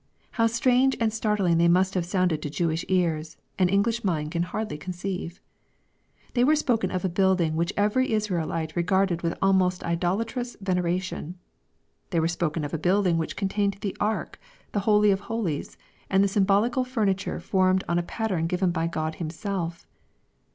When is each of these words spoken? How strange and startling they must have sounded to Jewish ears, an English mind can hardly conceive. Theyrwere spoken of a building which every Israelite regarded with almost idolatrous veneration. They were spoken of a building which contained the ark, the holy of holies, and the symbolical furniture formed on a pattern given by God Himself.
How 0.31 0.47
strange 0.47 0.97
and 0.99 1.13
startling 1.13 1.59
they 1.59 1.67
must 1.67 1.93
have 1.93 2.07
sounded 2.07 2.41
to 2.41 2.49
Jewish 2.49 2.83
ears, 2.87 3.37
an 3.59 3.69
English 3.69 4.03
mind 4.03 4.31
can 4.31 4.41
hardly 4.41 4.75
conceive. 4.75 5.39
Theyrwere 6.33 6.57
spoken 6.57 6.89
of 6.89 7.05
a 7.05 7.07
building 7.07 7.55
which 7.55 7.71
every 7.77 8.11
Israelite 8.11 8.75
regarded 8.75 9.21
with 9.21 9.37
almost 9.43 9.83
idolatrous 9.83 10.57
veneration. 10.59 11.37
They 12.09 12.19
were 12.19 12.27
spoken 12.27 12.63
of 12.63 12.73
a 12.73 12.79
building 12.79 13.19
which 13.19 13.35
contained 13.35 13.77
the 13.81 13.95
ark, 13.99 14.39
the 14.71 14.79
holy 14.89 15.11
of 15.11 15.19
holies, 15.19 15.77
and 16.09 16.23
the 16.23 16.27
symbolical 16.27 16.83
furniture 16.83 17.39
formed 17.39 17.83
on 17.87 17.99
a 17.99 18.09
pattern 18.09 18.47
given 18.47 18.71
by 18.71 18.87
God 18.87 19.13
Himself. 19.21 19.85